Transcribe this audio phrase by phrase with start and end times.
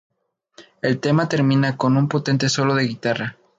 [0.81, 3.37] El tema termina con un potente solo de guitarra.